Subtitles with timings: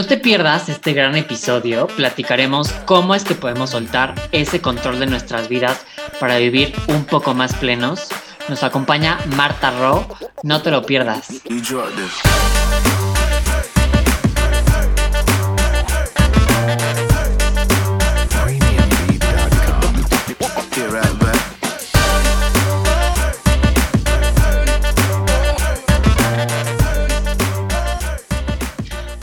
[0.00, 5.04] No te pierdas este gran episodio, platicaremos cómo es que podemos soltar ese control de
[5.04, 5.84] nuestras vidas
[6.18, 8.08] para vivir un poco más plenos.
[8.48, 10.08] Nos acompaña Marta Ro,
[10.42, 11.28] no te lo pierdas.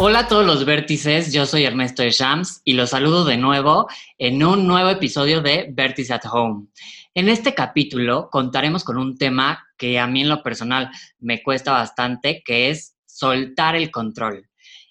[0.10, 3.90] Hola a todos los vértices, yo soy Ernesto de Shams y los saludo de nuevo
[4.18, 6.68] en un nuevo episodio de Vértice at Home.
[7.14, 11.74] En este capítulo contaremos con un tema que a mí en lo personal me cuesta
[11.74, 14.48] bastante, que es soltar el control.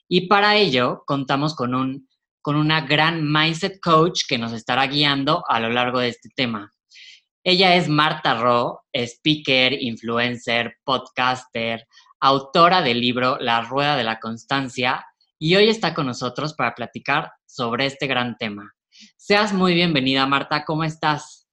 [0.07, 2.07] Y para ello contamos con, un,
[2.43, 6.71] con una gran mindset coach que nos estará guiando a lo largo de este tema.
[7.43, 11.86] Ella es Marta Ro, speaker, influencer, podcaster,
[12.21, 15.07] autora del libro La Rueda de la Constancia,
[15.39, 18.73] y hoy está con nosotros para platicar sobre este gran tema.
[19.17, 21.47] Seas muy bienvenida, Marta, ¿cómo estás?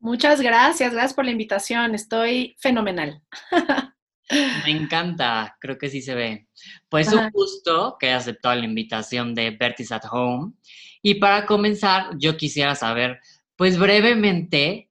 [0.00, 3.22] Muchas gracias, gracias por la invitación, estoy fenomenal.
[4.30, 6.48] Me encanta, creo que sí se ve.
[6.88, 10.52] Pues un gusto que hayas aceptado la invitación de Bertis at Home.
[11.00, 13.20] Y para comenzar, yo quisiera saber,
[13.56, 14.87] pues brevemente,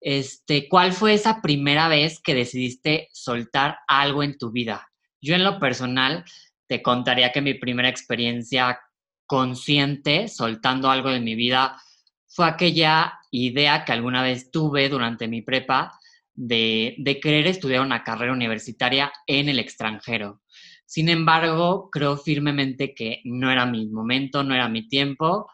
[0.00, 4.88] este, ¿cuál fue esa primera vez que decidiste soltar algo en tu vida?
[5.20, 6.24] Yo en lo personal
[6.66, 8.80] te contaría que mi primera experiencia
[9.26, 11.80] consciente soltando algo de mi vida
[12.26, 15.92] fue aquella idea que alguna vez tuve durante mi prepa
[16.34, 20.40] de, de querer estudiar una carrera universitaria en el extranjero.
[20.86, 25.48] Sin embargo, creo firmemente que no era mi momento, no era mi tiempo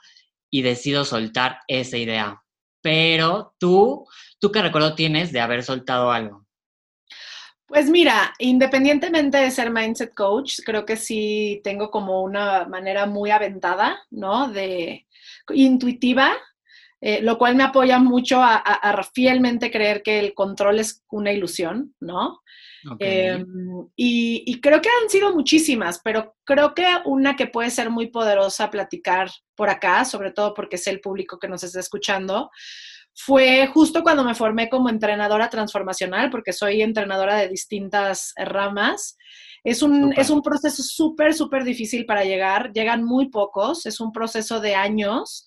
[0.51, 2.43] y decido soltar esa idea.
[2.87, 4.07] Pero tú,
[4.39, 6.47] ¿tú qué recuerdo tienes de haber soltado algo?
[7.67, 13.33] Pues mira, independientemente de ser mindset coach, creo que sí tengo como una manera muy
[13.33, 14.47] aventada, ¿no?
[14.53, 15.05] De
[15.53, 16.37] intuitiva,
[17.01, 18.63] eh, lo cual me apoya mucho a,
[19.13, 22.41] fielmente creer que el control es una ilusión, ¿no?
[22.99, 23.47] Em,
[23.97, 28.71] y, creo que han sido muchísimas, pero creo que una que puede ser muy poderosa
[28.71, 32.51] platicar por acá, sobre todo porque es el público que nos está escuchando,
[33.15, 39.17] fue justo cuando me formé como entrenadora transformacional, porque soy entrenadora de distintas ramas.
[39.65, 42.73] Es un, es un proceso súper, súper difícil para llegar.
[42.73, 45.47] Llegan muy pocos, es un proceso de años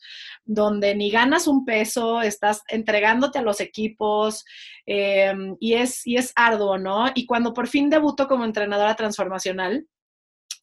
[0.51, 4.43] donde ni ganas un peso, estás entregándote a los equipos
[4.87, 7.05] eh, y, es, y es arduo, ¿no?
[7.13, 9.85] Y cuando por fin debuto como entrenadora transformacional,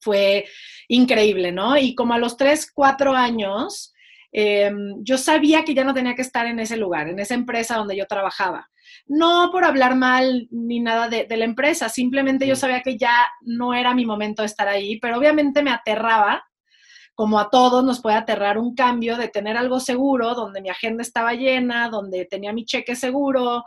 [0.01, 0.45] fue
[0.89, 1.79] increíble, ¿no?
[1.79, 3.95] Y como a los tres, cuatro años,
[4.33, 7.77] eh, yo sabía que ya no tenía que estar en ese lugar, en esa empresa
[7.77, 8.69] donde yo trabajaba.
[9.07, 13.25] No por hablar mal ni nada de, de la empresa, simplemente yo sabía que ya
[13.43, 16.45] no era mi momento de estar ahí, pero obviamente me aterraba
[17.17, 21.03] como a todos nos puede aterrar un cambio de tener algo seguro, donde mi agenda
[21.03, 23.65] estaba llena, donde tenía mi cheque seguro,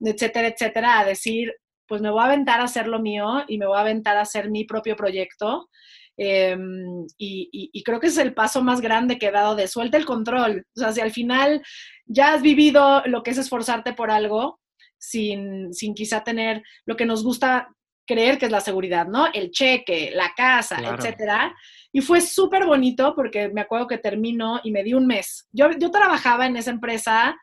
[0.00, 1.54] etcétera, etcétera, a decir,
[1.86, 4.22] pues me voy a aventar a hacer lo mío y me voy a aventar a
[4.22, 5.70] hacer mi propio proyecto.
[6.16, 10.04] Em, y, creo que es el paso más grande que he dado de suelta el
[10.04, 10.66] control.
[10.76, 11.62] O sea, si al final
[12.04, 14.58] ya has vivido lo que es esforzarte por algo,
[14.98, 17.68] sin, sin quizá tener lo que nos gusta
[18.08, 19.28] creer que es la seguridad, ¿no?
[19.32, 21.54] El cheque, la casa, etcétera.
[21.98, 25.48] Y fue súper bonito porque me acuerdo que terminó y me di un mes.
[25.50, 27.36] Yo, yo trabajaba en esa empresa,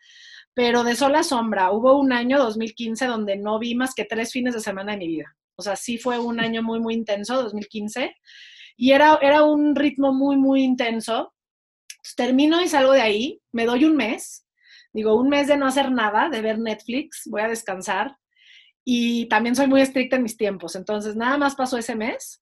[0.54, 1.72] pero de sola sombra.
[1.72, 5.08] Hubo un año, 2015, donde no vi más que tres fines de semana de mi
[5.10, 5.36] vida.
[5.58, 8.16] O sea, sí fue un año muy, muy intenso, 2015.
[8.78, 11.34] Y era, era un ritmo muy, muy intenso.
[12.16, 14.48] termino y salgo de ahí, me doy un mes.
[14.94, 18.16] Digo, un mes de no hacer nada, de ver Netflix, voy a descansar.
[18.86, 20.78] Y también soy muy estricta en mis tiempos.
[20.78, 22.42] Entonces, nada más pasó ese mes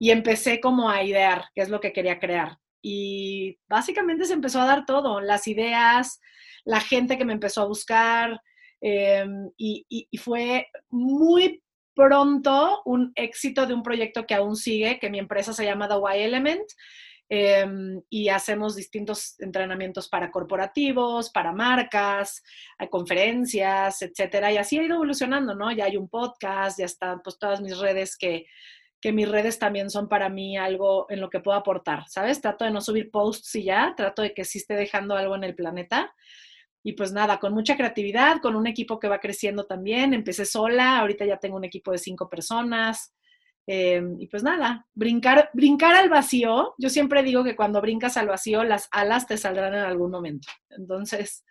[0.00, 2.58] y empecé como a idear qué es lo que quería crear.
[2.82, 6.18] Y básicamente se empezó a dar todo, las ideas,
[6.64, 8.40] la gente que me empezó a buscar,
[8.80, 11.62] em, y, fue muy
[11.94, 15.96] pronto un éxito de un proyecto que aún sigue, que mi empresa se llama The
[15.96, 16.66] Y Element,
[17.28, 22.42] em, y hacemos distintos entrenamientos para corporativos, para marcas,
[22.90, 25.70] conferencias, etcétera, y así ha ido evolucionando, ¿no?
[25.72, 28.46] Ya hay un podcast, ya están pues todas mis redes que
[29.00, 32.40] que mis redes también son para mí algo en lo que puedo aportar, ¿sabes?
[32.40, 35.44] Trato de no subir posts y ya, trato de que sí esté dejando algo en
[35.44, 36.14] el planeta.
[36.82, 40.14] Y pues nada, con mucha creatividad, con un equipo que va creciendo también.
[40.14, 43.14] Empecé sola, ahorita ya tengo un equipo de cinco personas.
[43.66, 46.74] Em, y pues nada, brincar, brincar al vacío.
[46.78, 50.48] Yo siempre digo que cuando brincas al vacío, las alas te saldrán en algún momento.
[50.70, 51.44] Entonces,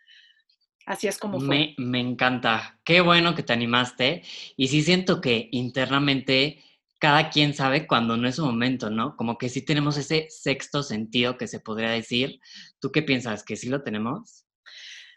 [0.86, 1.48] así es como fue.
[1.48, 2.80] Me, me encanta.
[2.84, 4.24] Qué bueno que te animaste.
[4.56, 6.64] Y sí siento que internamente
[7.00, 9.16] cada quien sabe cuando no es su momento, ¿no?
[9.16, 12.40] Como que sí tenemos ese sexto sentido que se podría decir.
[12.80, 13.44] ¿Tú qué piensas?
[13.44, 14.46] ¿Que sí lo tenemos?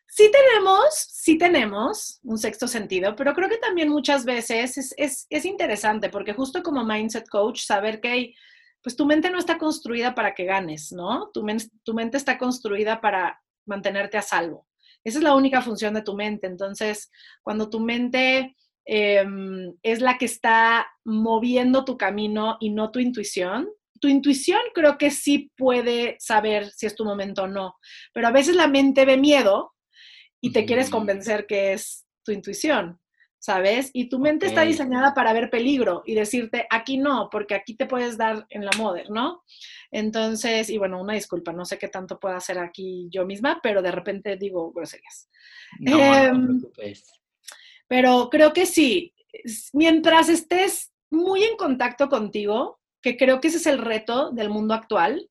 [0.06, 6.10] Sí tenemos, sí tenemos un sexto sentido, pero creo que también muchas veces es, interesante
[6.10, 8.34] porque justo como mindset coach, saber que
[8.82, 11.30] pues tu mente no está construida para que ganes, ¿no?
[11.32, 11.44] Tu,
[11.82, 14.68] tu mente está construida para mantenerte a salvo.
[15.02, 16.46] Esa es la única función de tu mente.
[16.46, 17.10] Entonces,
[17.42, 23.68] cuando tu mente em, es la que está moviendo tu camino y no tu intuición,
[24.00, 27.76] tu intuición creo que sí puede saber si es tu momento o no,
[28.12, 29.72] pero a veces la mente ve miedo
[30.40, 33.00] y te quieres convencer que es tu intuición,
[33.38, 33.90] ¿sabes?
[33.92, 37.86] Y tu mente está diseñada para ver peligro y decirte, aquí no, porque aquí te
[37.86, 39.44] puedes dar en la moda, ¿no?
[39.92, 43.82] Entonces, y bueno, una disculpa, no sé qué tanto puedo hacer aquí yo misma, pero
[43.82, 45.28] de repente digo groserías.
[45.78, 47.21] No, no te em, preocupes.
[47.92, 49.12] Pero creo que sí,
[49.74, 54.72] mientras estés muy en contacto contigo, que creo que ese es el reto del mundo
[54.72, 55.28] actual,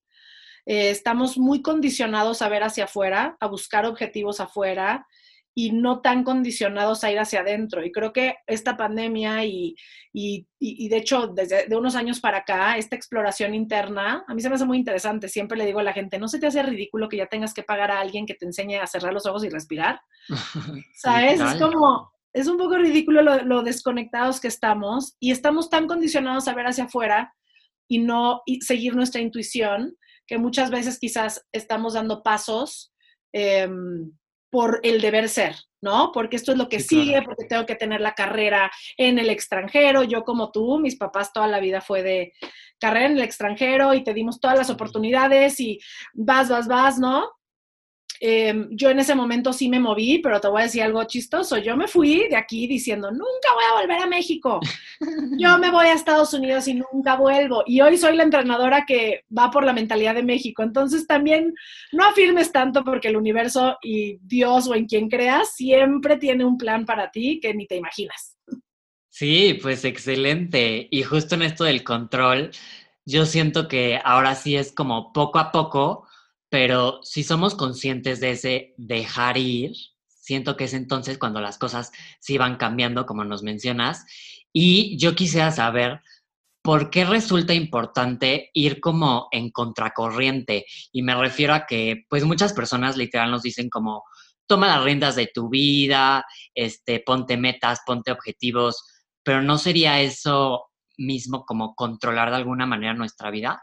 [0.64, 5.08] eh, estamos muy condicionados a ver hacia afuera, a buscar objetivos afuera
[5.56, 7.84] y no tan condicionados a ir hacia adentro.
[7.84, 9.74] Y creo que esta pandemia y,
[10.12, 14.40] y, y, de hecho desde de unos años para acá, esta exploración interna, a mí
[14.40, 15.28] se me hace muy interesante.
[15.28, 17.64] Siempre le digo a la gente, ¿no se te hace ridículo que ya tengas que
[17.64, 20.00] pagar a alguien que te enseñe a cerrar los ojos y respirar?
[20.94, 21.40] ¿Sabes?
[21.40, 26.48] es como, es un poco ridículo lo, lo, desconectados que estamos y estamos tan condicionados
[26.48, 27.34] a ver hacia afuera
[27.88, 29.96] y no y seguir nuestra intuición
[30.26, 32.92] que muchas veces quizás estamos dando pasos
[33.32, 34.12] em,
[34.50, 36.10] por el deber ser, ¿no?
[36.12, 40.02] Porque esto es lo que sigue, porque tengo que tener la carrera en el extranjero.
[40.02, 42.32] Yo como tú, mis papás toda la vida fue de
[42.78, 45.80] carrera en el extranjero y te dimos todas las oportunidades y
[46.12, 47.30] vas, vas, vas, ¿no?
[48.24, 51.58] Em, yo en ese momento sí me moví, pero te voy a decir algo chistoso.
[51.58, 54.60] Yo me fui de aquí diciendo, nunca voy a volver a México.
[55.36, 57.64] Yo me voy a Estados Unidos y nunca vuelvo.
[57.66, 60.62] Y hoy soy la entrenadora que va por la mentalidad de México.
[60.62, 61.52] Entonces también
[61.90, 66.56] no afirmes tanto porque el universo y Dios o en quien creas siempre tiene un
[66.56, 68.38] plan para ti que ni te imaginas.
[69.08, 70.86] Sí, pues excelente.
[70.92, 72.52] Y justo en esto del control,
[73.04, 76.06] yo siento que ahora sí es como poco a poco
[76.52, 79.72] pero si somos conscientes de ese dejar ir,
[80.06, 84.04] siento que es entonces cuando las cosas sí van cambiando, como nos mencionas.
[84.52, 86.02] Y yo quisiera saber
[86.60, 90.66] por qué resulta importante ir como en contracorriente.
[90.92, 94.04] Y me refiero a que, pues muchas personas literal nos dicen como,
[94.46, 96.22] toma las riendas de tu vida,
[96.54, 98.84] este, ponte metas, ponte objetivos,
[99.22, 100.66] pero ¿no sería eso
[100.98, 103.62] mismo como controlar de alguna manera nuestra vida?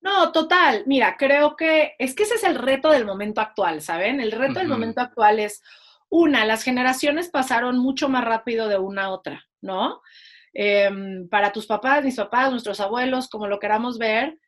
[0.00, 0.84] No, total.
[0.86, 4.20] Mira, creo que es que ese es el reto del momento actual, ¿saben?
[4.20, 5.62] El reto del momento actual es,
[6.10, 10.00] una, las generaciones pasaron mucho más rápido de una a otra, ¿no?
[10.54, 14.38] Em, para tus papás, mis papás, nuestros abuelos, como lo queramos ver,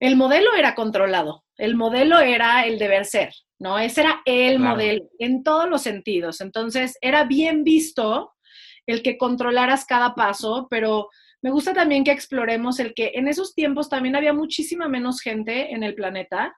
[0.00, 3.78] el modelo era controlado, el modelo era el deber ser, ¿no?
[3.78, 6.40] Ese era el modelo en todos los sentidos.
[6.40, 8.34] Entonces, era bien visto
[8.86, 11.08] el que controlaras cada paso, pero
[11.46, 15.72] me gusta también que exploremos el que en esos tiempos también había muchísima menos gente
[15.72, 16.52] en el planeta.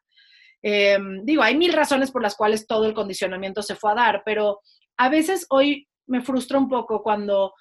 [0.63, 4.23] Em, digo, hay mil razones por las cuales todo el condicionamiento se fue a dar,
[4.25, 4.61] pero
[4.97, 7.53] a veces hoy me frustra un poco cuando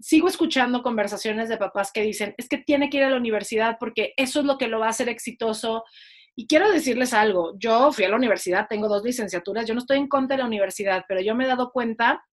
[0.00, 3.76] sigo escuchando conversaciones de papás que dicen, es que tiene que ir a la universidad
[3.78, 5.84] porque eso es lo que lo va a hacer exitoso.
[6.34, 9.98] Y quiero decirles algo, yo fui a la universidad, tengo dos licenciaturas, yo no estoy
[9.98, 12.24] en contra de la universidad, pero yo me he dado cuenta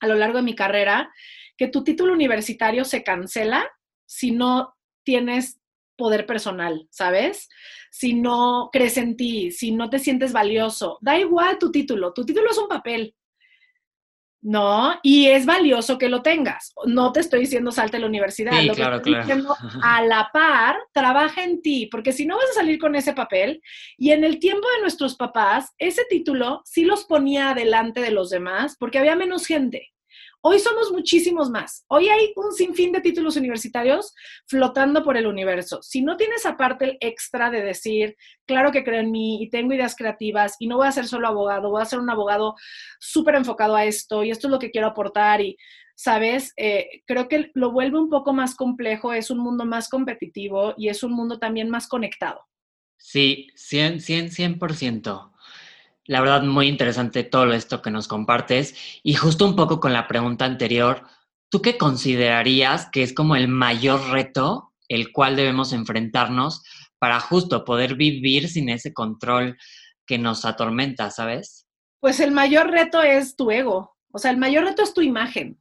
[0.00, 1.12] a lo largo de mi carrera
[1.58, 3.70] que tu título universitario se cancela
[4.12, 5.58] si no tienes
[5.96, 7.48] poder personal, ¿sabes?
[7.90, 12.24] Si no crees en ti, si no te sientes valioso, da igual tu título, tu
[12.24, 13.14] título es un papel,
[14.42, 14.98] ¿no?
[15.02, 16.74] Y es valioso que lo tengas.
[16.84, 20.76] No te estoy diciendo salte a la universidad, lo que estoy diciendo a la par,
[20.92, 23.62] trabaja en ti, porque si no vas a salir con ese papel,
[23.96, 28.28] y en el tiempo de nuestros papás, ese título sí los ponía adelante de los
[28.28, 29.92] demás, porque había menos gente.
[30.44, 31.84] Hoy somos muchísimos más.
[31.86, 34.12] Hoy hay un sinfín de títulos universitarios
[34.48, 35.80] flotando por el universo.
[35.82, 39.72] Si no tienes aparte el extra de decir, claro que creo en mí y tengo
[39.72, 42.56] ideas creativas y no voy a ser solo abogado, voy a ser un abogado
[42.98, 45.56] súper enfocado a esto y esto es lo que quiero aportar y,
[45.94, 46.52] ¿sabes?
[46.56, 50.88] Eh, creo que lo vuelve un poco más complejo, es un mundo más competitivo y
[50.88, 52.40] es un mundo también más conectado.
[52.96, 55.31] Sí, 100, 100, 100%.
[56.04, 58.74] La verdad, muy interesante todo esto que nos compartes.
[59.02, 61.04] Y justo un poco con la pregunta anterior,
[61.48, 66.62] ¿tú qué considerarías que es como el mayor reto el cual debemos enfrentarnos
[66.98, 69.56] para justo poder vivir sin ese control
[70.06, 71.66] que nos atormenta, ¿sabes?
[71.98, 73.96] Pues el mayor reto es tu ego.
[74.12, 75.58] O sea, el mayor reto es tu imagen.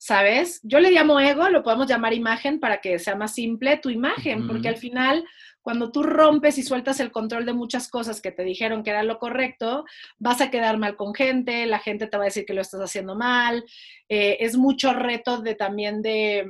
[0.00, 0.60] ¿sabes?
[0.62, 4.46] Yo le llamo ego, lo podemos llamar imagen para que sea más simple, tu imagen,
[4.48, 5.22] porque al final,
[5.62, 9.02] cuando tú rompes y sueltas el control de muchas cosas que te dijeron que era
[9.02, 9.84] lo correcto,
[10.18, 12.80] vas a quedar mal con gente, la gente te va a decir que lo estás
[12.80, 13.64] haciendo mal,
[14.08, 16.46] eh, es mucho reto de también de,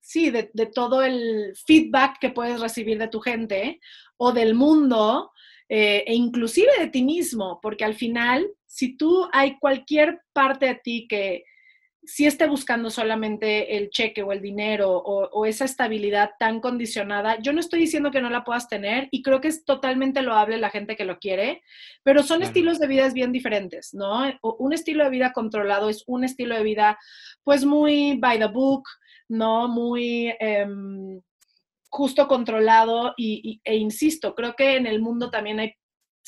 [0.00, 3.80] sí, de, todo el feedback que puedes recibir de tu gente
[4.16, 5.30] o del mundo.
[5.72, 10.74] Eh, e inclusive de ti mismo, porque al final, si tú hay cualquier parte de
[10.82, 11.44] ti que
[12.10, 17.52] si esté buscando solamente el cheque o el dinero o, esa estabilidad tan condicionada, yo
[17.52, 20.70] no estoy diciendo que no la puedas tener y creo que es totalmente loable la
[20.70, 21.62] gente que lo quiere,
[22.02, 24.24] pero son estilos de vida bien diferentes, ¿no?
[24.42, 26.98] Un estilo de vida controlado es un estilo de vida
[27.44, 28.88] pues muy by the book,
[29.28, 29.68] ¿no?
[29.68, 30.34] Muy...
[30.40, 31.20] Em,
[31.92, 35.74] justo controlado y, e insisto, creo que en el mundo también hay,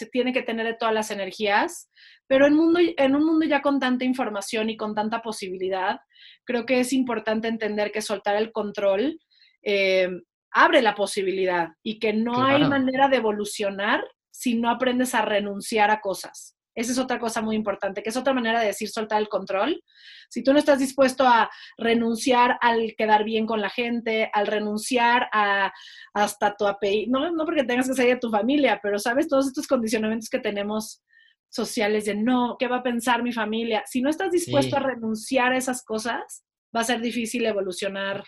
[0.04, 1.90] se tiene que tener de todas las energías
[2.32, 6.00] pero en, mundo, en un mundo ya con tanta información y con tanta posibilidad,
[6.44, 9.20] creo que es importante entender que soltar el control
[9.62, 10.08] eh,
[10.50, 15.90] abre la posibilidad y que no hay manera de evolucionar si no aprendes a renunciar
[15.90, 16.56] a cosas.
[16.74, 19.82] Esa es otra cosa muy importante, que es otra manera de decir soltar el control.
[20.30, 25.28] Si tú no estás dispuesto a renunciar al quedar bien con la gente, al renunciar
[25.32, 25.72] a
[26.14, 29.46] hasta tu apellido, no, no porque tengas que salir de tu familia, pero sabes todos
[29.46, 31.02] estos condicionamientos que tenemos
[31.50, 33.84] sociales de no, ¿qué va a pensar mi familia?
[33.86, 38.24] Si no estás dispuesto a renunciar a esas cosas, va a ser difícil evolucionar,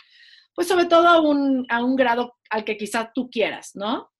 [0.55, 4.11] pues sobre todo a un, a un grado al que quizá tú quieras, ¿no?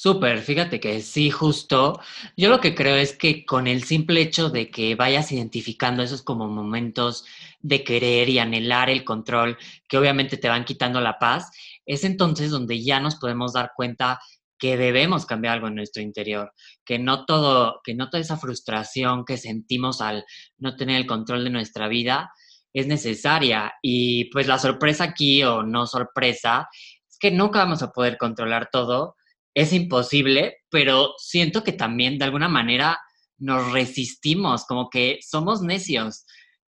[0.00, 2.00] Súper, fíjate que sí, justo.
[2.36, 6.22] Yo lo que creo es que con el simple hecho de que vayas identificando esos
[6.22, 7.24] como momentos
[7.62, 11.50] de querer y anhelar el control, que obviamente te van quitando la paz,
[11.84, 14.20] es entonces donde ya nos podemos dar cuenta
[14.56, 16.52] que debemos cambiar algo en nuestro interior,
[16.84, 20.24] que no todo, que no toda esa frustración que sentimos al
[20.58, 22.30] no tener el control de nuestra vida
[22.72, 23.72] es necesaria.
[23.82, 26.68] Y pues la sorpresa aquí, o no sorpresa,
[27.10, 29.16] es que nunca vamos a poder controlar todo.
[29.58, 33.00] Es imposible, pero siento que también de alguna manera
[33.38, 36.24] nos resistimos, como que somos necios.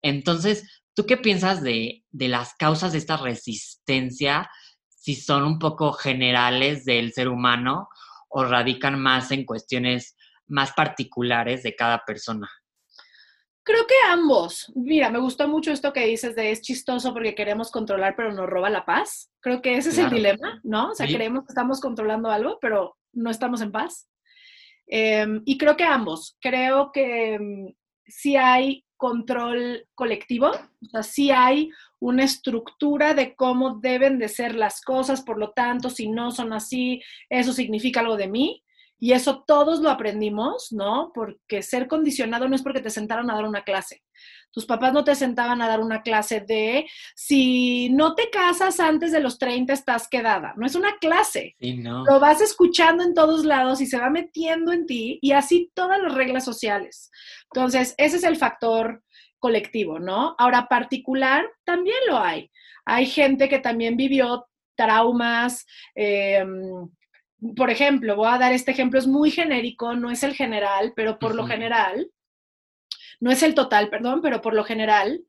[0.02, 4.48] Entonces, ¿tú qué piensas de, de las causas de esta resistencia?
[5.06, 7.88] si son un poco generales del ser humano
[8.28, 10.16] o radican más en cuestiones
[10.48, 12.50] más particulares de cada persona?
[13.66, 14.72] Creo que ambos.
[14.76, 18.48] Mira, me gustó mucho esto que dices de es chistoso porque queremos controlar pero nos
[18.48, 19.32] roba la paz.
[19.40, 20.90] Creo que ese es el dilema, ¿no?
[20.90, 24.08] O sea, creemos que estamos controlando algo pero no estamos en paz.
[24.86, 26.36] Em, y creo que ambos.
[26.40, 27.74] Creo que mm,
[28.06, 34.54] sí hay control colectivo, o sea, sí hay una estructura de cómo deben de ser
[34.54, 38.62] las cosas, por lo tanto, si no son así, eso significa algo de mí.
[38.98, 41.12] Y eso todos lo aprendimos, ¿no?
[41.14, 44.02] Porque ser condicionado no es porque te sentaron a dar una clase.
[44.50, 49.12] Tus papás no te sentaban a dar una clase de si no te casas antes
[49.12, 50.54] de los 30 estás quedada.
[50.56, 51.56] No es una clase.
[51.60, 56.00] Lo vas escuchando en todos lados y se va metiendo en ti y así todas
[56.00, 57.10] las reglas sociales.
[57.52, 59.02] Entonces, ese es el factor
[59.38, 60.34] colectivo, ¿no?
[60.38, 62.50] Ahora, particular, también lo hay.
[62.86, 65.66] Hay gente que también vivió traumas.
[65.94, 66.88] Em,
[67.56, 71.18] por ejemplo, voy a dar este ejemplo, es muy genérico, no es el general, pero
[71.18, 72.10] por lo general,
[73.20, 75.22] no es el total, perdón, pero por lo general,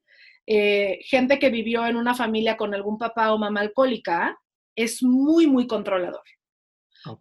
[0.46, 4.38] eh, gente que vivió en una familia con algún papá o mamá alcohólica
[4.76, 6.24] es muy, muy controlador.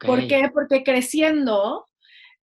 [0.00, 0.50] ¿Por qué?
[0.52, 1.86] Porque creciendo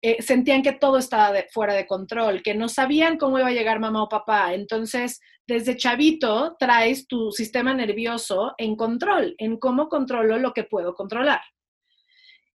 [0.02, 3.80] eh, sentían que todo estaba fuera de control, que no sabían cómo iba a llegar
[3.80, 4.54] mamá o papá.
[4.54, 10.94] Entonces, desde chavito traes tu sistema nervioso en control, en cómo controlo lo que puedo
[10.94, 11.40] controlar.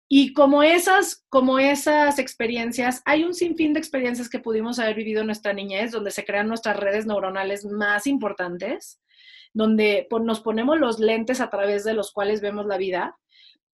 [0.08, 5.20] Y como esas, como esas experiencias, hay un sinfín de experiencias que pudimos haber vivido
[5.20, 9.00] en nuestra niñez, donde se crean nuestras redes neuronales más importantes,
[9.52, 13.16] donde nos ponemos los lentes a través de los cuales vemos la vida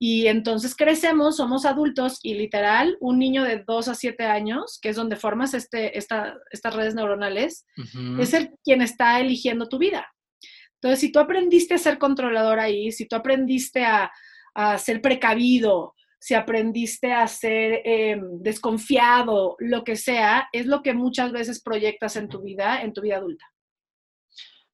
[0.03, 4.89] y entonces crecemos, somos adultos y literal, un niño de 2 a 7 años, que
[4.89, 7.67] es donde formas este, esta, estas redes neuronales,
[8.19, 10.11] es el quien está eligiendo tu vida.
[10.77, 14.11] Entonces, si tú aprendiste a ser controlador ahí, si tú aprendiste a,
[14.79, 21.33] ser precavido, si aprendiste a ser em, desconfiado, lo que sea, es lo que muchas
[21.33, 23.47] veces proyectas en tu vida, en tu vida adulta.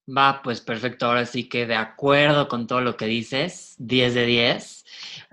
[0.09, 4.27] Va, pues perfecto, ahora sí que de acuerdo con todo lo que dices, 10 de
[4.27, 4.85] 10.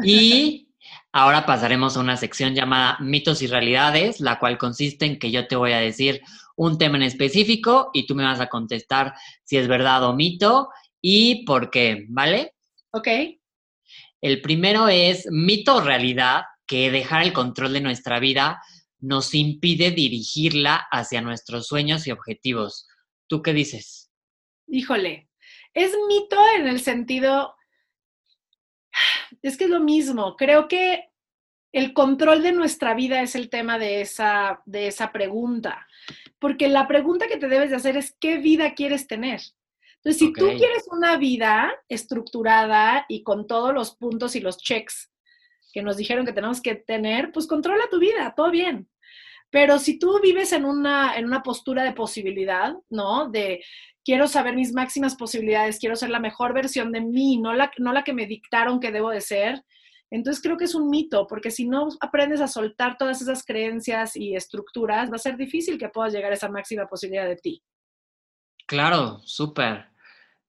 [0.04, 0.70] Y
[1.12, 5.48] ahora pasaremos a una sección llamada mitos y realidades, la cual consiste en que yo
[5.48, 6.22] te voy a decir
[6.56, 10.70] un tema en específico y tú me vas a contestar si es verdad o mito
[11.02, 12.54] y por qué, ¿vale?
[12.92, 13.08] Ok.
[14.24, 18.62] El primero es mito o realidad que dejar el control de nuestra vida
[19.00, 22.88] nos impide dirigirla hacia nuestros sueños y objetivos.
[23.28, 24.04] ¿Tú qué dices?
[24.74, 25.30] híjole,
[25.74, 27.56] es mito en el sentido,
[29.42, 31.10] es que es lo mismo, creo que
[31.72, 35.88] el control de nuestra vida es el tema de esa, de esa pregunta,
[36.40, 39.42] porque la pregunta que te debes de hacer es, ¿qué vida quieres tener?
[40.04, 45.10] Entonces, si tú quieres una vida estructurada y con todos los puntos y los checks
[45.72, 48.90] que nos dijeron que tenemos que tener, pues controla tu vida, todo bien.
[49.50, 53.30] Pero si tú vives en una, en una postura de posibilidad, ¿no?
[53.30, 53.64] De
[54.04, 57.94] quiero saber mis máximas posibilidades, quiero ser la mejor versión de mí, no la, no
[57.94, 59.64] la que me dictaron que debo de ser,
[60.12, 64.16] entonces creo que es un mito, porque si no aprendes a soltar todas esas creencias
[64.16, 67.64] y estructuras, va a ser difícil que puedas llegar a esa máxima posibilidad de ti.
[68.68, 69.93] Claro, súper.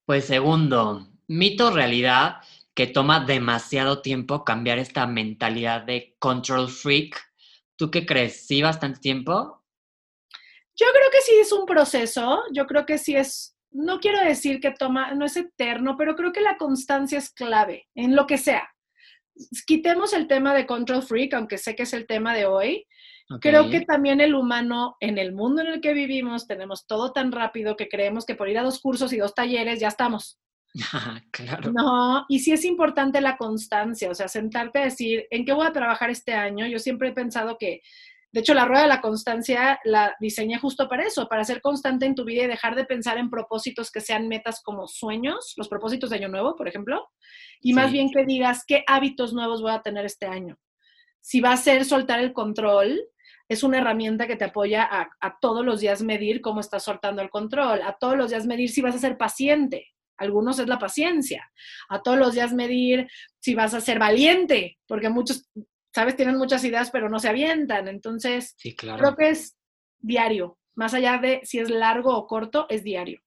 [0.07, 2.37] Pues segundo, mito realidad
[2.75, 7.19] que toma demasiado tiempo cambiar esta mentalidad de control freak.
[7.77, 8.47] ¿Tú qué crees?
[8.47, 9.65] ¿Sí bastante tiempo?
[10.77, 14.61] Yo creo que sí es un proceso, yo creo que sí es, no quiero decir
[14.61, 18.37] que toma, no es eterno, pero creo que la constancia es clave en lo que
[18.37, 18.69] sea.
[19.67, 22.87] Quitemos el tema de control freak, aunque sé que es el tema de hoy.
[23.41, 27.33] Creo que también el humano, en el mundo en el que vivimos, tenemos todo tan
[27.33, 30.39] rápido que creemos que por ir a dos cursos y dos talleres ya estamos.
[31.31, 31.73] claro.
[31.73, 35.67] No, y sí es importante la constancia, o sea, sentarte a decir, ¿en qué voy
[35.67, 36.67] a trabajar este año?
[36.67, 37.81] Yo siempre he pensado que,
[38.33, 42.05] de hecho, la rueda de la constancia la diseñé justo para eso, para ser constante
[42.05, 45.69] en tu vida y dejar de pensar en propósitos que sean metas como sueños, los
[45.69, 47.09] propósitos de año nuevo, por ejemplo,
[47.61, 50.59] y más bien que digas, ¿qué hábitos nuevos voy a tener este año?
[51.21, 53.01] Si va a ser soltar el control,
[53.49, 57.23] es una herramienta que te apoya a, a, todos los días medir cómo estás soltando
[57.23, 60.79] el control, a todos los días medir si vas a ser paciente, algunos es la
[60.79, 61.51] paciencia.
[61.89, 63.09] A todos los días medir
[63.41, 65.49] si vas a ser valiente, porque muchos,
[65.95, 67.89] sabes, tienen muchas ideas, pero no se avientan.
[67.89, 69.57] Entonces, creo que es
[69.99, 70.59] diario.
[70.75, 73.21] Más allá de si es largo o corto, es diario.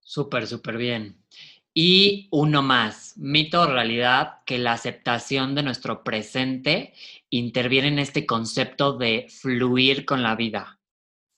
[0.00, 1.24] Súper, súper bien.
[1.78, 6.94] Y uno más, mito o realidad, que la aceptación de nuestro presente
[7.28, 10.80] interviene en este concepto de fluir con la vida.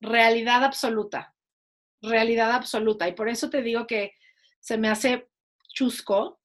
[0.00, 1.34] Realidad absoluta
[2.02, 3.08] realidad absoluta.
[3.08, 4.12] Y por eso te digo que
[4.60, 5.28] se me hace
[5.74, 6.40] chusco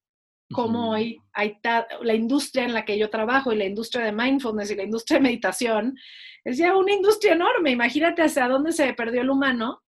[0.51, 1.58] como hoy hay
[2.01, 5.17] la industria en la que yo trabajo y la industria de mindfulness y la industria
[5.17, 5.97] de meditación
[6.43, 7.71] es ya una industria enorme.
[7.71, 9.82] Imagínate hacia dónde se perdió el humano,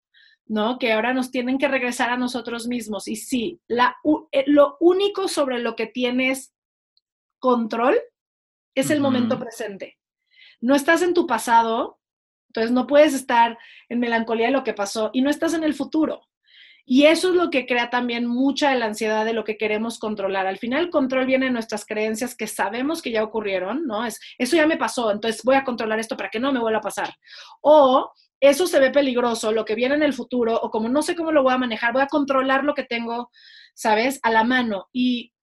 [0.47, 0.77] ¿no?
[0.79, 3.07] Que ahora nos tienen que regresar a nosotros mismos.
[3.07, 3.95] Y sí, la,
[4.31, 6.53] eh, lo único sobre lo que tienes
[7.39, 7.97] control
[8.75, 9.97] es el momento presente.
[10.61, 11.99] No estás en tu pasado,
[12.49, 13.57] entonces no puedes estar
[13.89, 16.27] en melancolía de lo que pasó y no estás en el futuro.
[16.87, 19.97] Y eso es lo que crea también mucha de la ansiedad de lo que queremos
[19.97, 20.45] controlar.
[20.45, 24.05] Al final el control viene de nuestras creencias que sabemos que ya ocurrieron, ¿no?
[24.05, 26.77] Es, eso ya me pasó, entonces voy a controlar esto para que no me vuelva
[26.77, 27.11] a pasar.
[27.61, 31.15] O eso se ve peligroso, lo que viene en el futuro, o como no sé
[31.15, 33.29] cómo lo voy a manejar, voy a controlar lo que tengo,
[33.73, 34.19] ¿sabes?
[34.23, 34.87] A la mano.
[34.91, 35.33] Y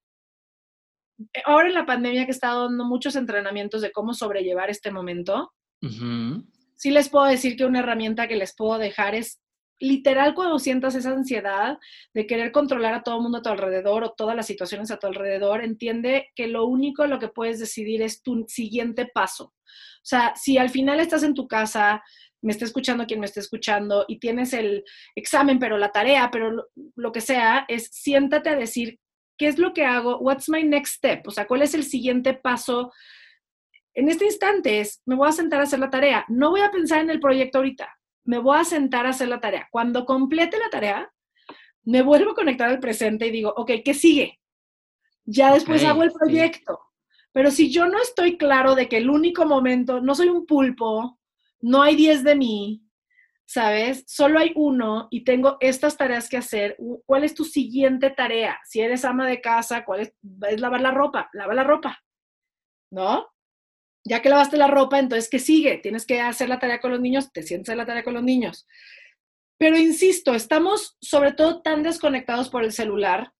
[1.45, 5.53] ahora en la pandemia que he estado dando muchos entrenamientos de cómo sobrellevar este momento,
[6.75, 9.41] sí les puedo decir que una herramienta que les puedo dejar es
[9.79, 11.77] literal cuando sientas esa ansiedad
[12.13, 14.97] de querer controlar a todo el mundo a tu alrededor o todas las situaciones a
[14.97, 19.45] tu alrededor, entiende que lo único lo que puedes decidir es tu siguiente paso.
[19.45, 22.01] O sea, si al final estás en tu casa,
[22.43, 24.83] me está escuchando quien me está escuchando y tienes el
[25.15, 28.99] examen, pero la tarea, pero lo, lo que sea, es siéntate a decir,
[29.37, 30.19] ¿qué es lo que hago?
[30.19, 31.27] What's my next step?
[31.27, 32.91] O sea, ¿cuál es el siguiente paso
[33.95, 36.25] en este instante es, me voy a sentar a hacer la tarea.
[36.27, 37.89] No voy a pensar en el proyecto ahorita.
[38.25, 39.67] Me voy a sentar a hacer la tarea.
[39.71, 41.11] Cuando complete la tarea,
[41.83, 44.39] me vuelvo a conectar al presente y digo, ok, ¿qué sigue?
[45.25, 46.79] Ya después hago el proyecto.
[47.31, 51.19] Pero si yo no estoy claro de que el único momento, no soy un pulpo,
[51.63, 52.83] no hay 10 de mí,
[53.45, 54.03] ¿sabes?
[54.07, 56.77] Solo hay uno y tengo estas tareas que hacer.
[57.05, 58.59] ¿Cuál es tu siguiente tarea?
[58.65, 60.13] Si eres ama de casa, ¿cuál es?
[60.49, 61.99] Es lavar la ropa, lava la ropa,
[62.91, 63.33] ¿no?
[64.05, 65.77] ya que lavaste la ropa, entonces, ¿qué sigue?
[65.77, 68.67] Tienes que hacer la tarea con los niños, te sientes la tarea con los niños.
[69.57, 73.33] Pero insisto, estamos sobre todo tan desconectados por el celular,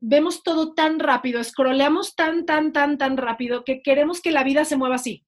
[0.00, 4.64] vemos todo tan rápido, scrolleamos tan, tan, tan, tan rápido que queremos que la vida
[4.64, 5.26] se mueva así.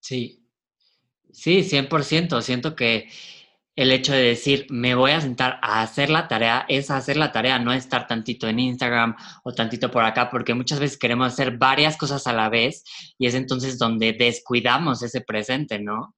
[0.00, 0.39] Sí,
[1.32, 2.42] sí, 100%.
[2.42, 3.08] Siento que
[3.76, 7.32] el hecho de decir, me voy a sentar a hacer la tarea, es hacer la
[7.32, 11.56] tarea, no estar tantito en Instagram o tantito por acá, porque muchas veces queremos hacer
[11.56, 12.84] varias cosas a la vez
[13.16, 16.14] y es entonces donde descuidamos ese presente, ¿no?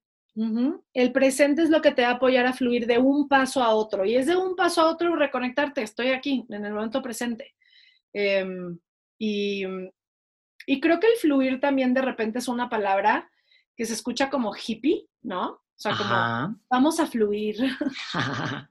[0.95, 3.75] El presente es lo que te va a apoyar a fluir de un paso a
[3.75, 7.55] otro y es de un paso a otro reconectarte, estoy aquí, en el momento presente.
[8.15, 8.79] Em,
[9.19, 9.65] y,
[10.67, 13.31] y creo que el fluir también de repente es una palabra
[13.83, 15.51] que se escucha como hippie, ¿no?
[15.51, 17.57] O sea, como vamos a fluir.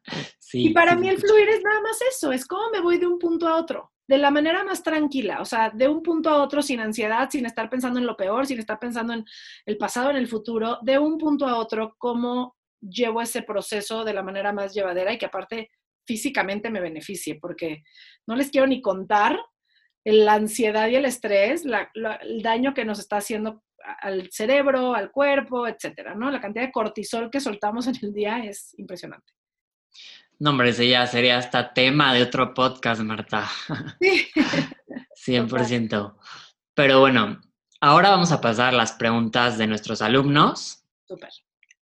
[0.54, 3.20] y para mí el fluir es nada más eso, es como me voy de un
[3.20, 6.62] punto a otro, de la manera más tranquila, o sea, de un punto a otro
[6.62, 9.26] sin ansiedad, sin estar pensando en lo peor, sin estar pensando en
[9.66, 14.14] el pasado, en el futuro, de un punto a otro, cómo llevo ese proceso de
[14.14, 15.72] la manera más llevadera y que aparte
[16.08, 17.84] físicamente me beneficie, porque
[18.26, 19.38] no les quiero ni contar
[20.06, 23.62] la ansiedad y el estrés, el daño que nos está haciendo
[24.00, 26.32] al cerebro, al cuerpo, etcétera, ¿no?
[26.32, 29.34] La cantidad de cortisol que soltamos en el día es impresionante.
[30.40, 33.48] No, hombre, ese ya sería hasta tema de otro podcast, Marta.
[34.00, 34.28] Sí.
[35.26, 36.16] 100%.
[36.74, 37.42] Pero bueno,
[37.80, 40.84] ahora vamos a pasar las preguntas de nuestros alumnos.
[41.08, 41.30] Súper.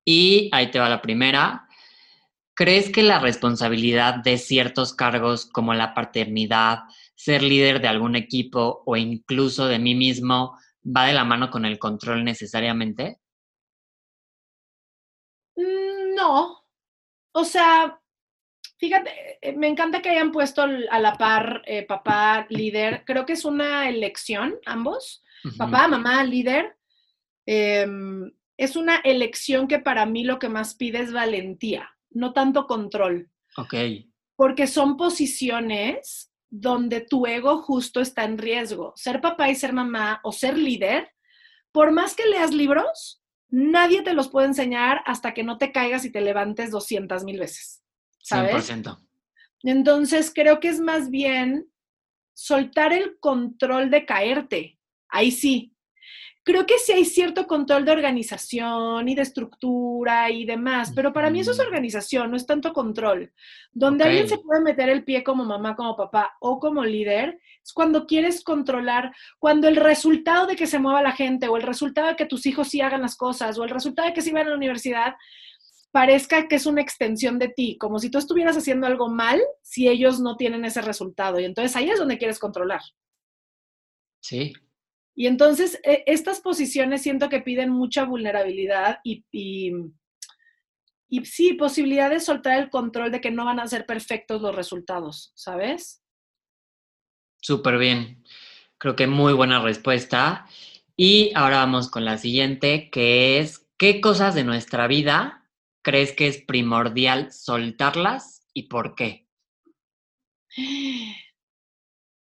[0.04, 1.68] Y ahí te va la primera.
[2.54, 6.80] ¿Crees que la responsabilidad de ciertos cargos como la paternidad,
[7.16, 11.66] ser líder de algún equipo o incluso de mí mismo va de la mano con
[11.66, 13.20] el control necesariamente?
[15.56, 16.64] Mm, no.
[17.32, 18.00] O sea,
[18.78, 19.12] fíjate,
[19.42, 23.04] eh, me encanta que hayan puesto a la par eh, papá, líder.
[23.06, 25.24] Creo que es una elección, ambos.
[25.58, 26.76] Papá, mamá, líder.
[27.46, 32.68] Em, es una elección que para mí lo que más pide es valentía, no tanto
[32.68, 33.32] control.
[33.56, 33.74] Ok.
[34.36, 38.94] Porque son posiciones donde tu ego justo está en riesgo.
[38.96, 41.12] Ser papá y ser mamá o ser líder,
[41.72, 46.06] por más que leas libros, nadie te los puede enseñar hasta que no te caigas
[46.06, 47.84] y te levantes 200 mil veces.
[48.22, 48.70] ¿Sabes?
[48.70, 49.00] 100%.
[49.64, 51.70] Entonces, creo que es más bien
[52.34, 54.80] soltar el control de caerte.
[55.10, 55.76] Ahí sí,
[56.44, 61.30] creo que sí hay cierto control de organización y de estructura y demás, pero para
[61.30, 63.32] mí eso es organización, no es tanto control.
[63.72, 67.74] Donde alguien se puede meter el pie como mamá, como papá o como líder, es
[67.74, 72.08] cuando quieres controlar, cuando el resultado de que se mueva la gente o el resultado
[72.08, 74.48] de que tus hijos sí hagan las cosas o el resultado de que sí van
[74.48, 75.16] a la universidad
[75.92, 79.88] parezca que es una extensión de ti, como si tú estuvieras haciendo algo mal si
[79.88, 81.40] ellos no tienen ese resultado.
[81.40, 82.82] Y entonces ahí es donde quieres controlar.
[84.22, 84.54] Sí,
[85.20, 89.74] y entonces e, estas posiciones siento que piden mucha vulnerabilidad y, y,
[91.10, 94.56] y, sí, posibilidad de soltar el control de que no van a ser perfectos los
[94.56, 96.02] resultados, ¿sabes?
[97.42, 98.24] Súper bien.
[98.78, 100.48] Creo que muy buena respuesta.
[100.96, 105.50] Y ahora vamos con la siguiente, que es, ¿qué cosas de nuestra vida
[105.82, 109.28] crees que es primordial soltarlas y por qué?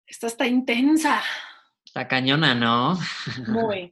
[0.08, 1.22] Esta está intensa.
[1.98, 2.96] La cañona, ¿no?
[3.48, 3.92] Muy.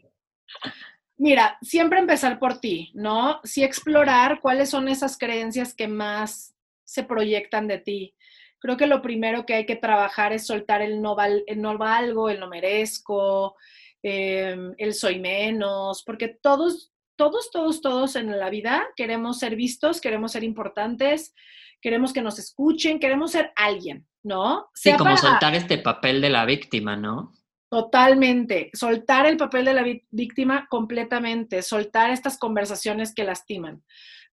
[1.17, 3.39] Mira, siempre empezar por ti, ¿no?
[3.43, 8.13] Sí explorar cuáles son esas creencias que más se proyectan de ti.
[8.59, 11.79] Creo que lo primero que hay que trabajar es soltar el no, val, el no
[11.79, 13.55] valgo, el no merezco,
[14.03, 19.99] em, el soy menos, porque todos, todos, todos, todos en la vida queremos ser vistos,
[19.99, 21.33] queremos ser importantes,
[21.81, 24.69] queremos que nos escuchen, queremos ser alguien, ¿no?
[24.75, 27.34] sí, como soltar este papel de la víctima, ¿no?
[27.69, 28.69] Totalmente.
[28.73, 33.83] Soltar el papel de la víctima completamente, soltar estas conversaciones que lastiman.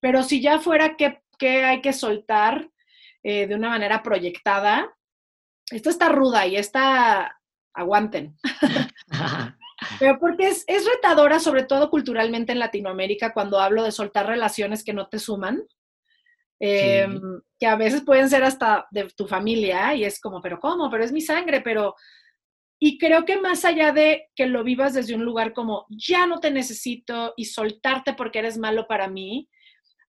[0.00, 1.22] Pero si ya fuera que,
[1.64, 2.70] hay que soltar
[3.22, 4.94] eh, de una manera proyectada,
[5.70, 7.40] esta está ruda y esta,
[7.74, 8.36] aguanten.
[9.98, 14.92] Pero porque es, retadora, sobre todo culturalmente en Latinoamérica, cuando hablo de soltar relaciones que
[14.92, 15.62] no te suman,
[16.58, 20.90] em, que a veces pueden ser hasta de tu familia y es como, pero ¿cómo?
[20.90, 21.94] Pero es mi sangre, pero
[22.82, 26.40] y creo que más allá de que lo vivas desde un lugar como ya no
[26.40, 29.50] te necesito y soltarte porque eres malo para mí,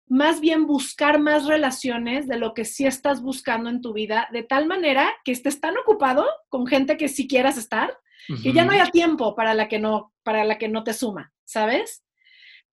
[0.08, 4.44] más bien buscar más relaciones de lo que sí estás buscando en tu vida, de
[4.44, 7.94] tal manera que estés tan ocupado con gente que sí quieras estar,
[8.42, 11.34] que ya no haya tiempo para la que no, para la que no te suma,
[11.44, 12.06] ¿sabes?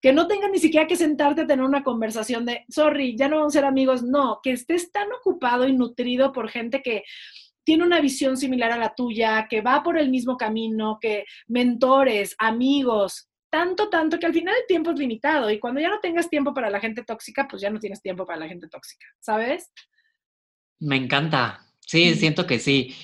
[0.01, 3.37] Que no tengas ni siquiera que sentarte a tener una conversación de, sorry, ya no
[3.37, 7.03] vamos a ser amigos, no, que estés tan ocupado y nutrido por gente que
[7.69, 12.35] tiene una visión similar a la tuya, que va por el mismo camino, que mentores,
[12.39, 16.31] amigos, tanto, tanto que al final el tiempo es limitado y cuando ya no tengas
[16.31, 19.71] tiempo para la gente tóxica, pues ya no tienes tiempo para la gente tóxica, ¿sabes?
[20.79, 21.61] Me encanta.
[21.81, 22.97] Sí, siento que sí.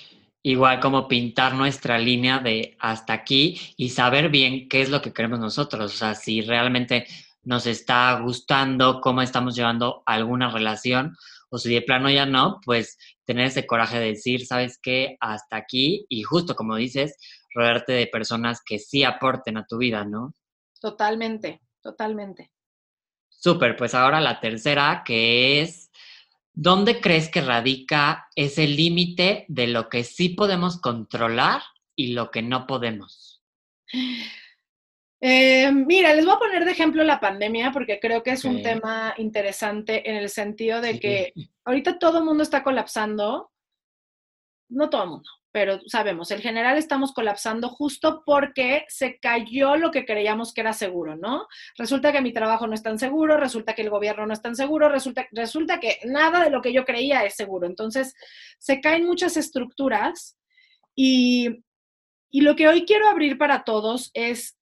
[0.42, 5.12] Igual como pintar nuestra línea de hasta aquí y saber bien qué es lo que
[5.12, 5.92] queremos nosotros.
[5.92, 7.06] O sea, si realmente
[7.42, 11.14] nos está gustando cómo estamos llevando alguna relación
[11.50, 15.16] o si de plano ya no, pues tener ese coraje de decir, ¿sabes qué?
[15.20, 17.16] Hasta aquí y justo como dices,
[17.54, 20.34] rodearte de personas que sí aporten a tu vida, ¿no?
[20.80, 22.50] Totalmente, totalmente.
[23.28, 25.90] Súper, pues ahora la tercera, que es,
[26.52, 31.62] ¿dónde crees que radica ese límite de lo que sí podemos controlar
[31.96, 33.42] y lo que no podemos?
[35.20, 38.62] Eh, mira, les voy a poner de ejemplo la pandemia porque creo que es un
[38.62, 41.32] tema interesante en el sentido de que
[41.64, 43.50] ahorita todo el mundo está colapsando,
[44.68, 49.92] no todo el mundo, pero sabemos, en general estamos colapsando justo porque se cayó lo
[49.92, 51.46] que creíamos que era seguro, ¿no?
[51.78, 54.56] Resulta que mi trabajo no es tan seguro, resulta que el gobierno no es tan
[54.56, 57.68] seguro, resulta, resulta que nada de lo que yo creía es seguro.
[57.68, 58.14] Entonces,
[58.58, 60.36] se caen muchas estructuras
[60.96, 61.62] y,
[62.30, 64.56] y lo que hoy quiero abrir para todos es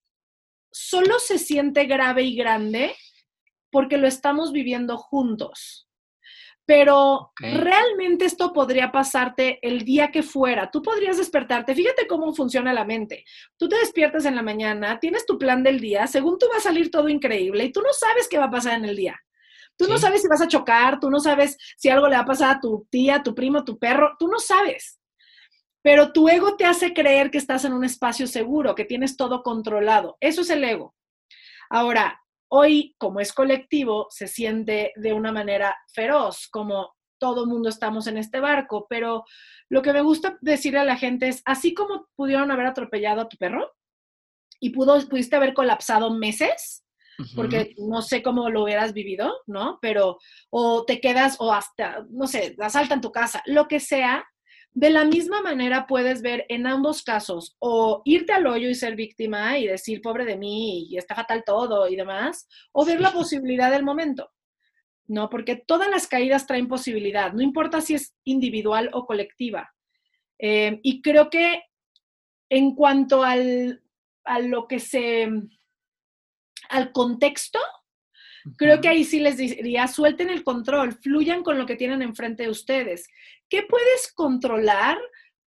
[0.72, 2.94] solo se siente grave y grande
[3.70, 5.88] porque lo estamos viviendo juntos.
[6.64, 10.70] Pero realmente esto podría pasarte el día que fuera.
[10.70, 11.74] Tú podrías despertarte.
[11.74, 13.24] Fíjate cómo funciona la mente.
[13.56, 16.60] Tú te despiertas en la mañana, tienes tu plan del día, según tú va a
[16.60, 19.20] salir todo increíble y tú no sabes qué va a pasar en el día.
[19.76, 22.26] Tú no sabes si vas a chocar, tú no sabes si algo le va a
[22.26, 25.00] pasar a tu tía, tu primo, tu perro, tú no sabes.
[25.82, 29.42] Pero tu ego te hace creer que estás en un espacio seguro, que tienes todo
[29.42, 30.16] controlado.
[30.20, 30.94] Eso es el ego.
[31.70, 38.06] Ahora, hoy, como es colectivo, se siente de una manera feroz, como todo mundo estamos
[38.08, 39.24] en este barco, pero
[39.70, 43.28] lo que me gusta decirle a la gente es, así como pudieron haber atropellado a
[43.28, 43.72] tu perro
[44.60, 46.84] y pudo, pudiste haber colapsado meses,
[47.36, 49.78] porque no sé cómo lo hubieras vivido, ¿no?
[49.80, 50.18] Pero,
[50.50, 54.24] o te quedas, o hasta, no sé, asaltan tu casa, lo que sea,
[54.74, 58.96] de la misma manera puedes ver en ambos casos o irte al hoyo y ser
[58.96, 63.12] víctima y decir, pobre de mí, y está fatal todo y demás, o ver la
[63.12, 64.30] posibilidad del momento.
[65.08, 65.28] ¿No?
[65.28, 69.74] Porque todas las caídas traen posibilidad, no importa si es individual o colectiva.
[70.38, 71.64] Eh, y creo que
[72.48, 73.82] en cuanto al,
[74.24, 75.28] a lo que se,
[76.68, 77.58] al contexto,
[78.56, 82.44] Creo que ahí sí les diría, suelten el control, fluyan con lo que tienen enfrente
[82.44, 83.08] de ustedes.
[83.48, 84.98] ¿Qué puedes controlar?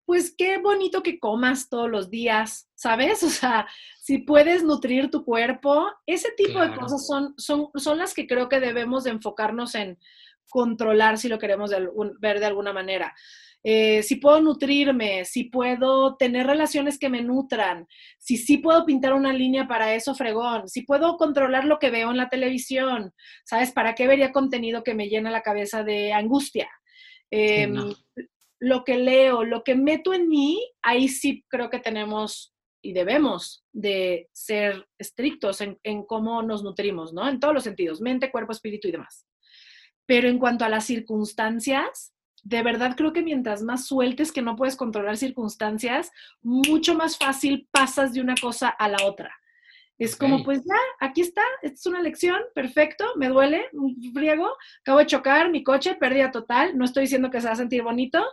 [0.06, 3.24] Pues qué bonito que comas todos los días, ¿sabes?
[3.24, 3.68] O sea,
[4.00, 8.48] si puedes nutrir tu cuerpo, ese tipo de cosas son, son, son las que creo
[8.48, 9.98] que debemos de enfocarnos en
[10.50, 11.72] controlar si lo queremos
[12.20, 13.14] ver de alguna manera.
[13.68, 17.88] Eh, si puedo nutrirme, si puedo tener relaciones que me nutran,
[18.20, 22.12] si sí puedo pintar una línea para eso, fregón, si puedo controlar lo que veo
[22.12, 23.12] en la televisión,
[23.44, 23.72] ¿sabes?
[23.72, 26.70] ¿Para qué vería contenido que me llena la cabeza de angustia?
[27.32, 27.92] Em,
[28.60, 33.66] lo que leo, lo que meto en mí, ahí sí creo que tenemos y debemos
[33.74, 37.28] de ser estrictos en, en cómo nos nutrimos, ¿no?
[37.28, 39.26] En todos los sentidos, mente, cuerpo, espíritu y demás.
[40.06, 42.15] Pero en cuanto a las circunstancias,
[42.46, 46.12] de verdad creo que mientras más sueltes que no puedes controlar circunstancias,
[46.44, 49.36] mucho más fácil pasas de una cosa a la otra.
[49.98, 54.54] Es como, pues ya, aquí está, esta es una lección, perfecto, me duele, un friego,
[54.82, 57.82] acabo de chocar, mi coche, pérdida total, no estoy diciendo que se va a sentir
[57.82, 58.24] bonito,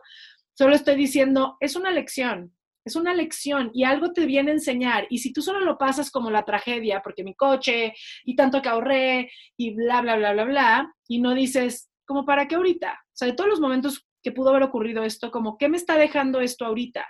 [0.55, 2.53] solo estoy diciendo, es una lección,
[2.85, 5.07] es una lección y algo te viene a enseñar.
[5.09, 7.95] Y si tú solo lo pasas como la tragedia, porque mi coche
[8.25, 12.49] y tanto que ahorré y bla, bla, bla, bla, bla, y no dices, como para
[12.49, 13.02] qué ahorita?
[13.23, 16.41] Sea, de todos los momentos que pudo haber ocurrido esto, como qué me está dejando
[16.41, 17.07] esto ahorita,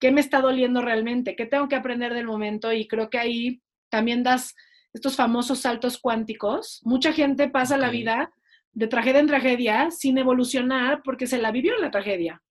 [0.00, 3.62] qué me está doliendo realmente, qué tengo que aprender del momento y creo que ahí
[3.90, 4.54] también das
[4.94, 6.80] estos famosos saltos cuánticos.
[6.84, 8.32] Mucha gente pasa la vida
[8.72, 12.42] de tragedia en tragedia sin evolucionar porque se la vivió en la tragedia.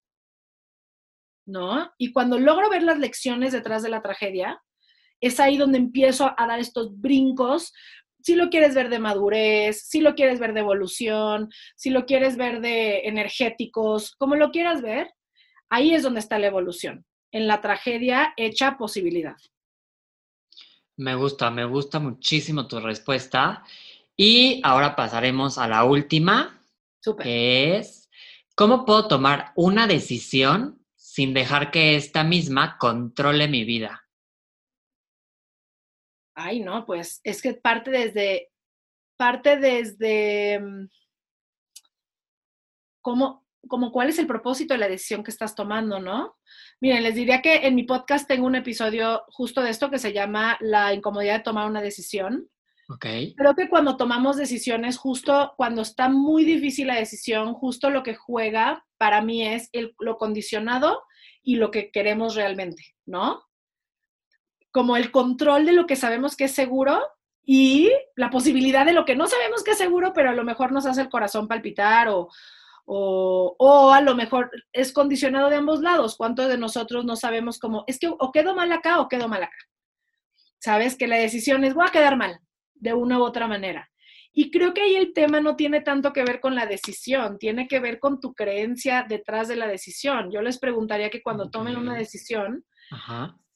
[1.44, 1.90] ¿No?
[1.98, 4.62] Y cuando logro ver las lecciones detrás de la tragedia,
[5.20, 7.72] es ahí donde empiezo a dar estos brincos
[8.26, 12.36] si lo quieres ver de madurez, si lo quieres ver de evolución, si lo quieres
[12.36, 15.14] ver de energéticos, como lo quieras ver,
[15.70, 19.36] ahí es donde está la evolución, en la tragedia hecha posibilidad.
[20.96, 23.62] Me gusta, me gusta muchísimo tu respuesta.
[24.16, 26.60] Y ahora pasaremos a la última,
[27.22, 28.10] que es,
[28.56, 34.05] ¿cómo puedo tomar una decisión sin dejar que esta misma controle mi vida?
[36.38, 38.50] Ay, no, pues es que parte desde,
[39.16, 40.88] parte desde mm,
[43.00, 46.36] cómo, como cuál es el propósito de la decisión que estás tomando, ¿no?
[46.78, 50.12] Miren, les diría que en mi podcast tengo un episodio justo de esto que se
[50.12, 52.50] llama La incomodidad de tomar una decisión.
[52.90, 53.06] Ok.
[53.34, 58.14] Creo que cuando tomamos decisiones, justo cuando está muy difícil la decisión, justo lo que
[58.14, 61.02] juega para mí es el, lo condicionado
[61.42, 63.42] y lo que queremos realmente, ¿no?
[64.76, 67.00] Como el control de lo que sabemos que es seguro
[67.42, 70.70] y la posibilidad de lo que no sabemos que es seguro, pero a lo mejor
[70.70, 72.28] nos hace el corazón palpitar o,
[72.84, 76.14] o, a lo mejor es condicionado de ambos lados.
[76.18, 79.44] ¿Cuántos de nosotros no sabemos cómo, es que o quedo mal acá o quedo mal
[79.44, 79.56] acá?
[80.58, 82.38] Sabes que la decisión es, voy a quedar mal
[82.74, 83.88] de una u otra manera.
[84.30, 87.66] Y creo que ahí el tema no tiene tanto que ver con la decisión, tiene
[87.66, 90.30] que ver con tu creencia detrás de la decisión.
[90.30, 92.62] Yo les preguntaría que cuando tomen una decisión,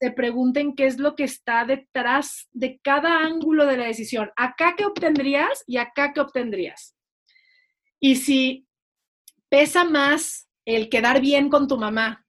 [0.00, 4.30] se pregunten qué es lo que está detrás de cada ángulo de la decisión.
[4.34, 6.96] Acá qué obtendrías y acá qué obtendrías.
[8.00, 8.66] Y si
[9.50, 12.26] pesa más el quedar bien con tu mamá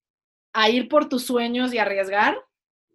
[0.52, 2.38] a ir por tus sueños y arriesgar,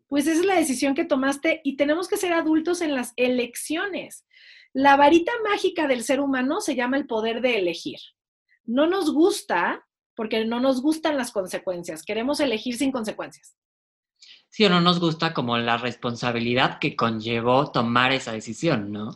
[0.09, 4.27] pues esa es la decisión que tomaste y tenemos que ser adultos en las elecciones.
[4.75, 7.99] La varita mágica del ser humano se llama el poder de elegir.
[8.65, 13.57] No nos gusta porque no nos gustan las consecuencias, queremos elegir sin consecuencias.
[14.57, 19.11] Sí, o no nos gusta como la responsabilidad que conllevó tomar esa decisión, ¿no?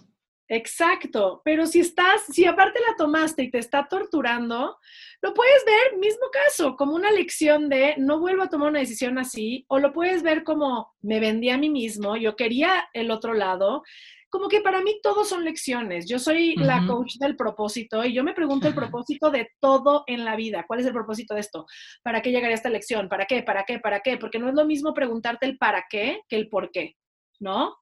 [0.46, 4.76] Exacto, pero si estás, si aparte la tomaste y te está torturando,
[5.22, 9.16] lo puedes ver, mismo caso, como una lección de no vuelvo a tomar una decisión
[9.16, 13.33] así, o lo puedes ver como me vendí a mí mismo, yo quería el otro
[13.33, 13.83] lado,
[14.31, 16.09] como que para mí todos son lecciones.
[16.09, 20.25] Yo soy la coach del propósito y yo me pregunto el propósito de todo en
[20.25, 20.64] la vida.
[20.66, 21.66] ¿Cuál es el propósito de esto?
[22.03, 23.09] ¿Para qué llegaría esta lección?
[23.09, 23.43] ¿Para qué?
[23.43, 23.81] ¿Para qué?
[23.81, 24.16] ¿Para qué?
[24.19, 26.97] Porque no es lo mismo preguntarte el para qué que el por qué,
[27.40, 27.77] ¿no?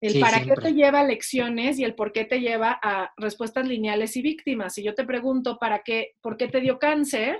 [0.00, 3.66] El para qué te lleva a lecciones y el por qué te lleva a respuestas
[3.66, 4.74] lineales y víctimas.
[4.74, 7.38] Si yo te pregunto para qué, por qué te dio cáncer,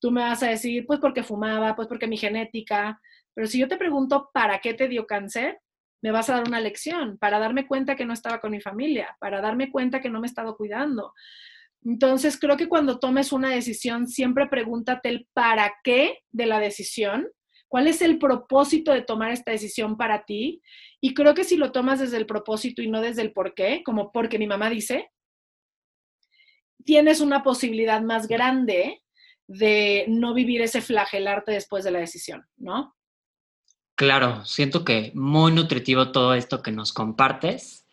[0.00, 3.00] tú me vas a decir, pues porque fumaba, pues porque mi genética.
[3.34, 5.58] Pero si yo te pregunto para qué te dio cáncer,
[6.02, 9.16] me vas a dar una lección para darme cuenta que no estaba con mi familia,
[9.20, 11.12] para darme cuenta que no me he estado cuidando.
[11.84, 17.28] Entonces, creo que cuando tomes una decisión, siempre pregúntate el para qué de la decisión
[17.68, 20.62] ¿Cuál es el propósito de tomar esta decisión para ti?
[21.00, 23.82] Y creo que si lo tomas desde el propósito y no desde el por qué,
[23.84, 25.10] como porque mi mamá dice,
[26.84, 29.02] tienes una posibilidad más grande
[29.46, 32.96] de no vivir ese flagelarte después de la decisión, ¿no?
[33.98, 37.86] Claro, siento que muy nutritivo todo esto que nos compartes.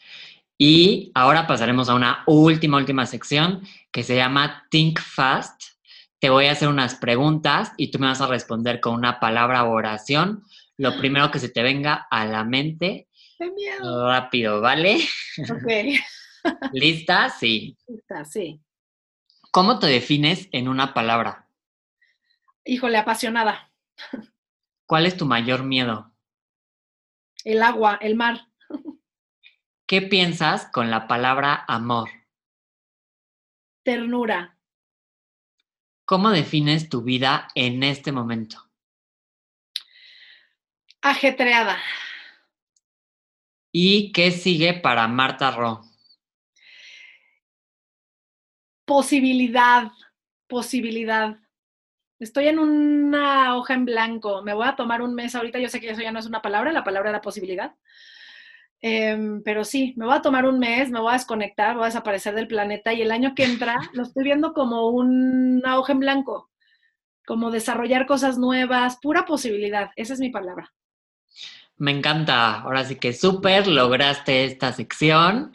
[0.58, 5.76] Y ahora pasaremos a una última, última sección que se llama Think Fast
[6.20, 9.64] te voy a hacer unas preguntas y tú me vas a responder con una palabra
[9.64, 10.44] o oración.
[10.78, 10.98] Lo ah.
[10.98, 13.08] primero que se te venga a la mente.
[13.38, 14.08] ¡Qué miedo!
[14.08, 14.98] Rápido, ¿vale?
[15.38, 16.02] Ok.
[16.74, 17.30] ¿Lista?
[17.30, 17.78] Sí.
[17.88, 18.62] Lista, sí.
[19.52, 21.48] ¿Cómo te defines en una palabra?
[22.64, 23.72] Híjole, apasionada.
[24.86, 26.14] ¿Cuál es tu mayor miedo?
[27.44, 28.48] El agua, el mar.
[29.88, 32.10] ¿Qué piensas con la palabra amor?
[33.84, 34.58] Ternura.
[36.06, 38.70] ¿Cómo defines tu vida en este momento?
[41.02, 41.78] Ajetreada.
[43.72, 45.82] ¿Y qué sigue para Marta Ro?
[48.86, 49.92] Posibilidad,
[50.48, 51.40] posibilidad.
[52.26, 54.42] Estoy en una hoja en blanco.
[54.42, 55.60] Me voy a tomar un mes ahorita.
[55.60, 57.76] Yo sé que eso ya no es una palabra, la palabra era posibilidad.
[58.82, 61.88] Em, pero sí, me voy a tomar un mes, me voy a desconectar, voy a
[61.88, 66.00] desaparecer del planeta y el año que entra lo estoy viendo como una hoja en
[66.00, 66.50] blanco,
[67.28, 69.92] como desarrollar cosas nuevas, pura posibilidad.
[69.96, 70.74] Esa es mi palabra.
[71.78, 72.62] Me encanta.
[72.62, 75.52] Ahora sí que súper lograste esta sección.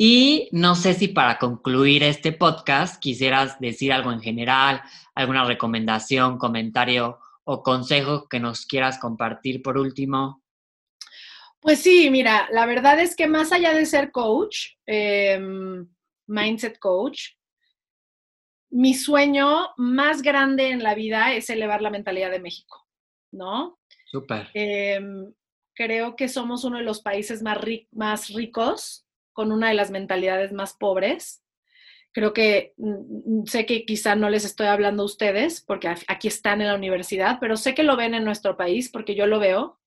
[0.00, 4.80] Y no sé si para concluir este podcast quisieras decir algo en general,
[5.12, 10.44] alguna recomendación, comentario o consejo que nos quieras compartir por último.
[11.58, 15.88] Pues sí, mira, la verdad es que más allá de ser coach, em,
[16.28, 17.30] mindset coach,
[18.70, 22.86] mi sueño más grande en la vida es elevar la mentalidad de México,
[23.32, 23.80] ¿no?
[24.06, 24.48] Súper.
[24.54, 25.34] Em,
[25.74, 27.58] creo que somos uno de los países más,
[27.90, 29.07] más ricos
[29.38, 31.44] con una de las mentalidades más pobres.
[32.10, 36.26] Creo que mm, mm, sé que quizá no les estoy hablando a ustedes porque aquí
[36.26, 39.38] están en la universidad, pero sé que lo ven en nuestro país porque yo lo
[39.38, 39.78] veo.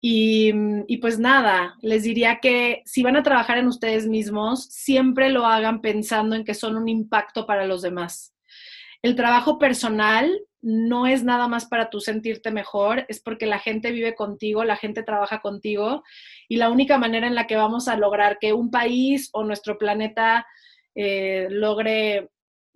[0.00, 5.28] Mm, y, pues nada, les diría que si van a trabajar en ustedes mismos, siempre
[5.28, 8.34] lo hagan pensando en que son un impacto para los demás.
[9.02, 10.30] El trabajo personal
[10.62, 14.76] no es nada más para tú sentirte mejor, es porque la gente vive contigo, la
[14.76, 16.04] gente trabaja contigo
[16.48, 19.76] y la única manera en la que vamos a lograr que un país o nuestro
[19.76, 20.46] planeta
[20.94, 22.30] eh, logre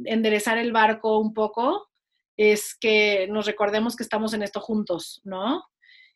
[0.05, 1.88] enderezar el barco un poco
[2.37, 5.64] es que nos recordemos que estamos en esto juntos, ¿no?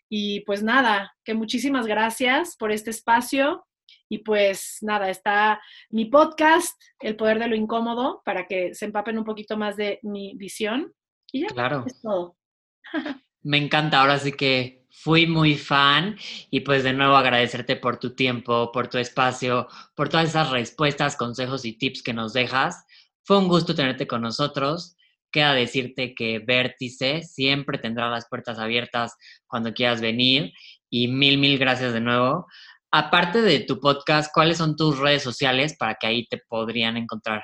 [0.09, 3.65] Y pues nada, que muchísimas gracias por este espacio.
[4.09, 9.17] Y pues nada, está mi podcast, El Poder de lo Incómodo, para que se empapen
[9.17, 10.93] un poquito más de mi visión.
[11.33, 11.85] Y ya, claro.
[11.87, 12.37] es todo.
[13.43, 16.17] Me encanta, ahora sí que fui muy fan
[16.51, 21.17] y pues de nuevo agradecerte por tu tiempo, por tu espacio, por todas esas respuestas,
[21.17, 22.85] consejos y tips que nos dejas.
[23.23, 24.97] Fue un gusto tenerte con nosotros
[25.31, 29.17] queda decirte que Vértice siempre tendrá las puertas abiertas
[29.47, 30.53] cuando quieras venir
[30.91, 32.47] y mil, mil gracias de nuevo.
[32.91, 37.43] Aparte de tu podcast, ¿cuáles son tus redes sociales para que ahí te podrían encontrar?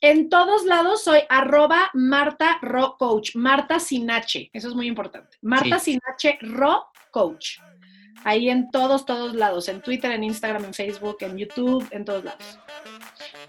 [0.00, 5.38] En todos lados soy arroba Marta Ro Coach, Marta sin H, eso es muy importante.
[5.40, 7.58] Marta sin H Ro Coach.
[8.24, 12.24] Ahí en todos, todos lados, en Twitter, en Instagram, en Facebook, en YouTube, en todos
[12.24, 12.58] lados.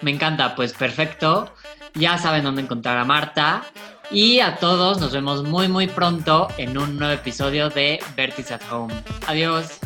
[0.02, 1.52] Me encanta, pues perfecto.
[1.96, 3.64] Ya saben dónde encontrar a Marta.
[4.10, 8.62] Y a todos nos vemos muy muy pronto en un nuevo episodio de Vertis at
[8.72, 8.94] Home.
[9.28, 9.80] Adiós.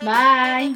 [0.00, 0.74] Bye.